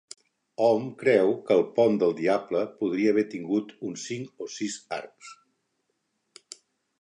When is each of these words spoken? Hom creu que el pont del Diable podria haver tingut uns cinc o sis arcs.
Hom 0.67 0.85
creu 1.01 1.33
que 1.49 1.57
el 1.59 1.61
pont 1.75 1.99
del 2.03 2.15
Diable 2.21 2.63
podria 2.79 3.13
haver 3.17 3.25
tingut 3.35 3.75
uns 3.91 4.07
cinc 4.13 4.47
o 4.47 4.49
sis 4.55 4.79
arcs. 4.99 5.31